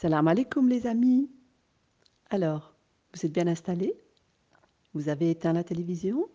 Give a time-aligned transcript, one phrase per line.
[0.00, 1.28] Salam alaikum les amis.
[2.30, 2.72] Alors,
[3.12, 3.98] vous êtes bien installés?
[4.94, 6.28] Vous avez éteint la télévision?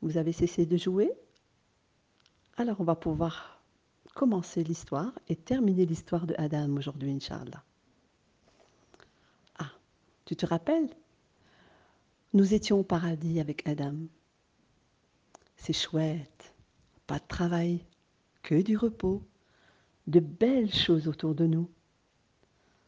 [0.00, 1.12] Vous avez cessé de jouer?
[2.56, 3.62] Alors on va pouvoir
[4.14, 7.62] commencer l'histoire et terminer l'histoire de Adam aujourd'hui, Inch'Allah.
[9.60, 9.70] Ah,
[10.24, 10.90] tu te rappelles?
[12.32, 13.94] Nous étions au paradis avec Adam.
[15.54, 16.52] C'est chouette,
[17.06, 17.86] pas de travail,
[18.42, 19.22] que du repos,
[20.08, 21.70] de belles choses autour de nous.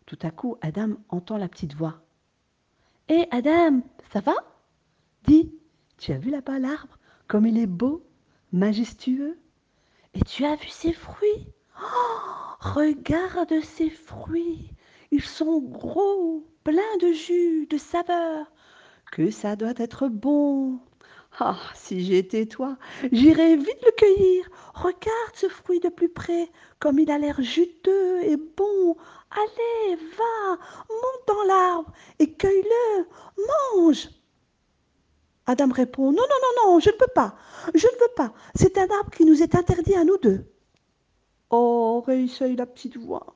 [0.07, 2.03] Tout à coup, Adam entend la petite voix.
[3.09, 3.81] Hé Adam,
[4.13, 4.35] ça va?
[5.27, 5.55] Dis,
[5.99, 6.99] tu as vu là-bas l'arbre?
[7.27, 8.05] Comme il est beau,
[8.53, 9.39] majestueux.
[10.13, 11.49] Et tu as vu ses fruits?
[11.81, 14.71] Oh, Regarde ces fruits.
[15.11, 18.51] Ils sont gros, pleins de jus, de saveur.
[19.13, 20.81] Que ça doit être bon
[21.41, 22.77] ah, si j'étais toi,
[23.11, 24.49] j'irais vite le cueillir.
[24.75, 26.49] Regarde ce fruit de plus près,
[26.79, 28.97] comme il a l'air juteux et bon.
[29.31, 30.51] Allez, va,
[30.89, 33.07] monte dans l'arbre et cueille-le,
[33.73, 34.11] mange.
[35.47, 37.37] Adam répond Non, non, non, non, je ne peux pas,
[37.75, 38.33] je ne veux pas.
[38.55, 40.47] C'est un arbre qui nous est interdit à nous deux.
[41.51, 43.35] Oh, réessaye la petite voix.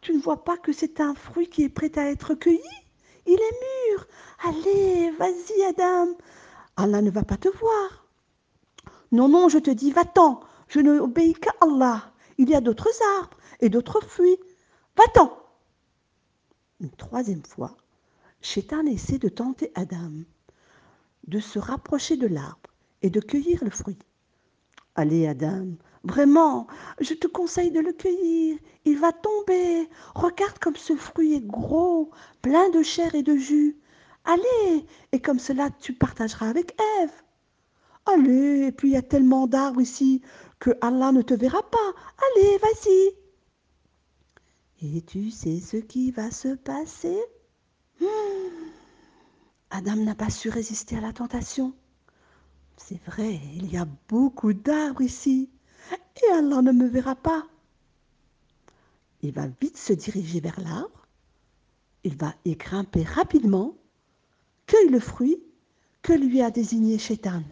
[0.00, 2.60] Tu ne vois pas que c'est un fruit qui est prêt à être cueilli?
[3.26, 4.06] Il est mûr.
[4.44, 6.08] Allez, vas-y, Adam,
[6.78, 8.06] Allah ne va pas te voir.
[9.10, 12.12] Non, non, je te dis, va-t'en, je n'obéis qu'à Allah.
[12.38, 14.38] Il y a d'autres arbres et d'autres fruits.
[14.96, 15.36] Va-t'en.
[16.80, 17.76] Une troisième fois,
[18.40, 20.12] Shaitan essaie de tenter Adam
[21.26, 22.70] de se rapprocher de l'arbre
[23.02, 23.98] et de cueillir le fruit.
[24.94, 25.66] Allez, Adam,
[26.04, 26.68] vraiment,
[27.00, 28.56] je te conseille de le cueillir.
[28.84, 29.88] Il va tomber.
[30.14, 33.76] Regarde comme ce fruit est gros, plein de chair et de jus.
[34.28, 37.22] Allez, et comme cela tu partageras avec Ève.
[38.04, 40.20] Allez, et puis il y a tellement d'arbres ici
[40.58, 41.94] que Allah ne te verra pas.
[42.36, 43.14] Allez, vas-y.
[44.82, 47.18] Et tu sais ce qui va se passer?
[48.00, 48.04] Hmm.
[49.70, 51.72] Adam n'a pas su résister à la tentation.
[52.76, 55.50] C'est vrai, il y a beaucoup d'arbres ici,
[55.90, 57.46] et Allah ne me verra pas.
[59.22, 61.06] Il va vite se diriger vers l'arbre,
[62.04, 63.74] il va y grimper rapidement,
[64.68, 65.42] cueille le fruit
[66.02, 67.42] que lui a désigné Shaitan.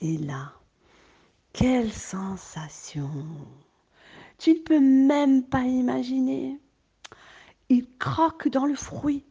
[0.00, 0.52] Et là,
[1.52, 3.10] quelle sensation
[4.38, 6.60] Tu ne peux même pas imaginer.
[7.70, 9.24] Il croque dans le fruit.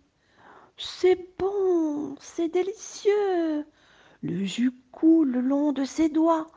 [0.77, 3.65] C'est bon, c'est délicieux.
[4.23, 6.47] Le jus coule le long de ses doigts.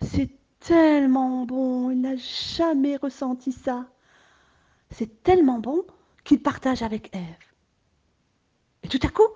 [0.00, 0.30] C'est
[0.60, 3.86] tellement bon, il n'a jamais ressenti ça.
[4.90, 5.84] C'est tellement bon
[6.22, 7.53] qu'il partage avec Ève.
[8.84, 9.28] Et tout à coup,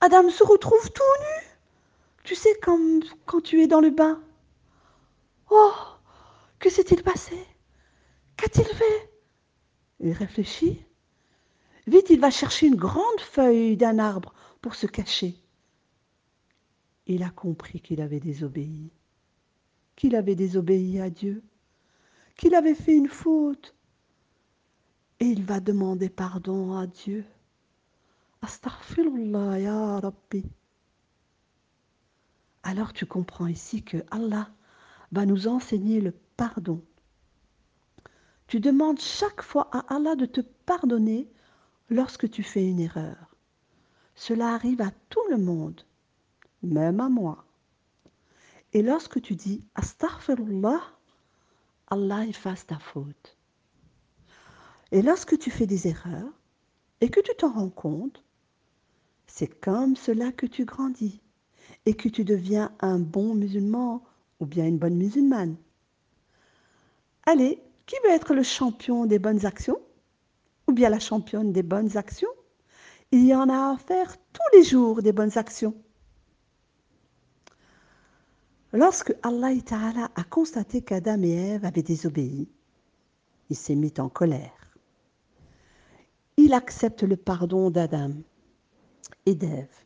[0.00, 1.46] Adam se retrouve tout nu.
[2.24, 4.20] Tu sais, comme quand tu es dans le bain.
[5.50, 5.72] Oh,
[6.58, 7.36] que s'est-il passé?
[8.36, 9.10] Qu'a-t-il fait?
[10.00, 10.82] Il réfléchit.
[11.86, 15.36] Vite, il va chercher une grande feuille d'un arbre pour se cacher.
[17.06, 18.90] Il a compris qu'il avait désobéi,
[19.94, 21.42] qu'il avait désobéi à Dieu,
[22.36, 23.74] qu'il avait fait une faute.
[25.20, 27.26] Et il va demander pardon à Dieu.
[28.44, 30.44] Astaghfirullah ya Rabbi.
[32.62, 34.50] Alors tu comprends ici que Allah
[35.12, 36.84] va nous enseigner le pardon.
[38.46, 41.26] Tu demandes chaque fois à Allah de te pardonner
[41.88, 43.34] lorsque tu fais une erreur.
[44.14, 45.80] Cela arrive à tout le monde,
[46.62, 47.46] même à moi.
[48.74, 50.82] Et lorsque tu dis Astaghfirullah,
[51.86, 53.38] Allah efface ta faute.
[54.92, 56.30] Et lorsque tu fais des erreurs
[57.00, 58.22] et que tu t'en rends compte,
[59.26, 61.20] c'est comme cela que tu grandis
[61.86, 64.02] et que tu deviens un bon musulman
[64.40, 65.56] ou bien une bonne musulmane.
[67.26, 69.80] Allez, qui veut être le champion des bonnes actions
[70.66, 72.28] ou bien la championne des bonnes actions?
[73.12, 75.74] Il y en a à faire tous les jours des bonnes actions.
[78.72, 82.48] Lorsque Allah Ta'ala a constaté qu'Adam et Ève avaient désobéi,
[83.50, 84.76] il s'est mis en colère.
[86.36, 88.10] Il accepte le pardon d'Adam
[89.26, 89.84] et d'Ève.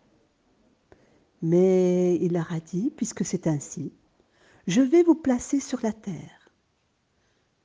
[1.42, 3.92] Mais il leur a dit, puisque c'est ainsi,
[4.66, 6.52] je vais vous placer sur la terre.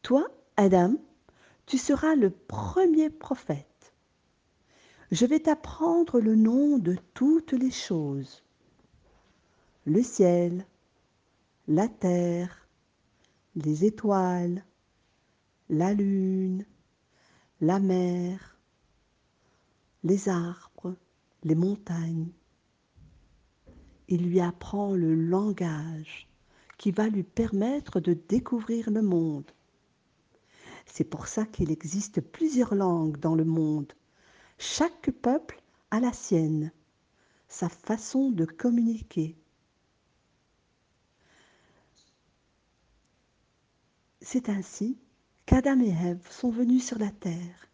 [0.04, 0.27] Toi,
[0.57, 0.95] Adam,
[1.65, 3.94] tu seras le premier prophète.
[5.12, 8.44] Je vais t'apprendre le nom de toutes les choses.
[9.86, 10.65] Le ciel,
[11.68, 12.68] la terre,
[13.56, 14.65] les étoiles,
[15.69, 16.65] la lune,
[17.62, 18.57] la mer,
[20.04, 20.95] les arbres,
[21.43, 22.31] les montagnes.
[24.07, 26.27] Il lui apprend le langage
[26.77, 29.49] qui va lui permettre de découvrir le monde.
[30.85, 33.93] C'est pour ça qu'il existe plusieurs langues dans le monde.
[34.57, 35.61] Chaque peuple
[35.91, 36.71] a la sienne,
[37.47, 39.35] sa façon de communiquer.
[44.21, 44.97] C'est ainsi
[45.45, 47.69] qu'Adam et Ève sont venus sur la terre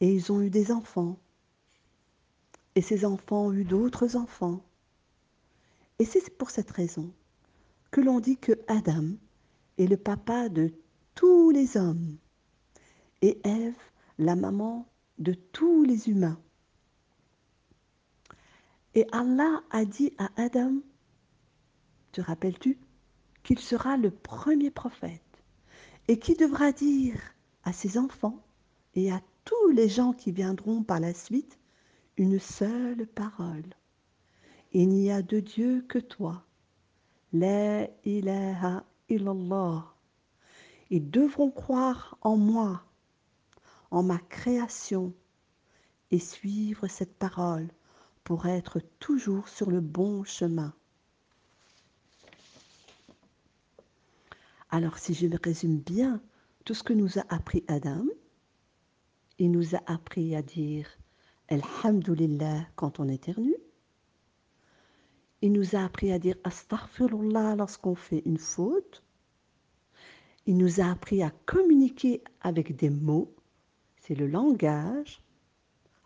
[0.00, 1.18] et ils ont eu des enfants.
[2.74, 4.64] Et ces enfants ont eu d'autres enfants.
[5.98, 7.12] Et c'est pour cette raison
[7.90, 9.04] que l'on dit que Adam
[9.78, 10.72] est le papa de
[11.14, 12.16] tous les hommes
[13.20, 13.76] et Ève
[14.18, 14.86] la maman
[15.18, 16.40] de tous les humains.
[18.94, 20.74] Et Allah a dit à Adam,
[22.12, 22.78] te rappelles-tu,
[23.42, 25.20] qu'il sera le premier prophète
[26.08, 27.18] et qui devra dire
[27.64, 28.42] à ses enfants
[28.94, 31.58] et à tous les gens qui viendront par la suite
[32.16, 33.74] une seule parole.
[34.72, 36.44] Il n'y a de Dieu que toi.
[37.32, 39.94] La ilaha illallah.
[40.90, 42.84] Ils devront croire en moi,
[43.90, 45.14] en ma création,
[46.10, 47.68] et suivre cette parole
[48.24, 50.74] pour être toujours sur le bon chemin.
[54.68, 56.22] Alors si je résume bien
[56.64, 58.04] tout ce que nous a appris Adam,
[59.38, 60.86] il nous a appris à dire
[61.52, 63.56] Alhamdulillah quand on éternue.
[65.42, 69.02] Il nous a appris à dire Astaghfirullah lorsqu'on fait une faute.
[70.46, 73.34] Il nous a appris à communiquer avec des mots.
[73.96, 75.20] C'est le langage.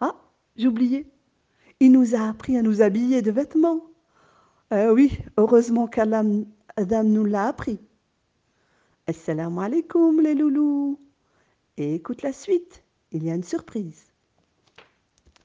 [0.01, 0.17] Ah,
[0.57, 1.07] j'ai oublié.
[1.79, 3.87] Il nous a appris à nous habiller de vêtements.
[4.73, 6.45] Euh, oui, heureusement qu'Adam
[7.05, 7.79] nous l'a appris.
[9.07, 10.99] Assalamu alaikum les loulous.
[11.77, 12.83] Et écoute la suite,
[13.13, 14.16] il y a une surprise.